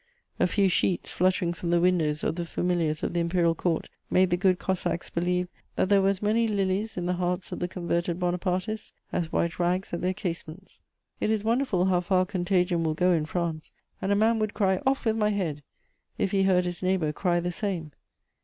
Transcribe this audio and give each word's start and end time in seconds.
A 0.39 0.47
few 0.47 0.67
sheets 0.67 1.11
fluttering 1.11 1.53
from 1.53 1.69
the 1.69 1.79
windows 1.79 2.23
of 2.23 2.33
the 2.33 2.43
familiars 2.43 3.03
of 3.03 3.13
the 3.13 3.19
Imperial 3.19 3.53
Court 3.53 3.87
made 4.09 4.31
the 4.31 4.35
good 4.35 4.57
Cossacks 4.57 5.11
believe 5.11 5.47
that 5.75 5.89
there 5.89 6.01
were 6.01 6.09
as 6.09 6.23
many 6.23 6.47
lilies 6.47 6.97
in 6.97 7.05
the 7.05 7.13
hearts 7.13 7.51
of 7.51 7.59
the 7.59 7.67
converted 7.67 8.19
Bonapartists 8.19 8.91
as 9.13 9.31
white 9.31 9.59
rags 9.59 9.93
at 9.93 10.01
their 10.01 10.15
casements. 10.15 10.81
It 11.19 11.29
is 11.29 11.43
wonderful 11.43 11.85
how 11.85 12.01
far 12.01 12.25
contagion 12.25 12.83
will 12.83 12.95
go 12.95 13.11
in 13.11 13.27
France, 13.27 13.71
and 14.01 14.11
a 14.11 14.15
man 14.15 14.39
would 14.39 14.55
cry, 14.55 14.81
"Off 14.87 15.05
with 15.05 15.17
my 15.17 15.29
head!" 15.29 15.61
if 16.17 16.31
he 16.31 16.45
heard 16.45 16.65
his 16.65 16.81
neighbour 16.81 17.13
cry 17.13 17.39
the 17.39 17.51
same. 17.51 17.91